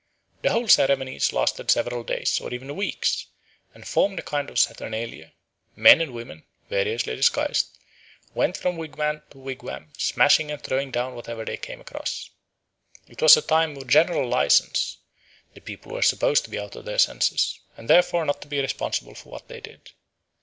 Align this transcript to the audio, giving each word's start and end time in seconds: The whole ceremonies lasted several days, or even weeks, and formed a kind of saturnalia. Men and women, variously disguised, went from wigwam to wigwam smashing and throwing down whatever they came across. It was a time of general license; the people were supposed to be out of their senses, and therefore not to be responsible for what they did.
The 0.41 0.49
whole 0.49 0.67
ceremonies 0.67 1.31
lasted 1.31 1.69
several 1.69 2.03
days, 2.03 2.41
or 2.41 2.51
even 2.55 2.75
weeks, 2.75 3.27
and 3.71 3.87
formed 3.87 4.17
a 4.17 4.23
kind 4.23 4.49
of 4.49 4.57
saturnalia. 4.57 5.31
Men 5.75 6.01
and 6.01 6.11
women, 6.11 6.43
variously 6.71 7.15
disguised, 7.15 7.77
went 8.33 8.57
from 8.57 8.77
wigwam 8.77 9.21
to 9.29 9.37
wigwam 9.37 9.89
smashing 9.95 10.49
and 10.49 10.59
throwing 10.59 10.89
down 10.89 11.13
whatever 11.13 11.45
they 11.45 11.55
came 11.57 11.79
across. 11.81 12.31
It 13.07 13.21
was 13.21 13.37
a 13.37 13.43
time 13.43 13.77
of 13.77 13.85
general 13.89 14.27
license; 14.27 14.97
the 15.53 15.61
people 15.61 15.91
were 15.91 16.01
supposed 16.01 16.45
to 16.45 16.49
be 16.49 16.57
out 16.57 16.75
of 16.75 16.85
their 16.85 16.97
senses, 16.97 17.59
and 17.77 17.87
therefore 17.87 18.25
not 18.25 18.41
to 18.41 18.47
be 18.47 18.59
responsible 18.59 19.13
for 19.13 19.29
what 19.29 19.49
they 19.49 19.61
did. 19.61 19.91